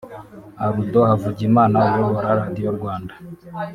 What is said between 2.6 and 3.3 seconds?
Rwanda